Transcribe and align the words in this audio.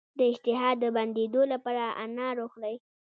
د 0.17 0.19
اشتها 0.31 0.67
د 0.81 0.83
بندیدو 0.95 1.41
لپاره 1.53 1.85
انار 2.03 2.35
وخورئ 2.39 2.75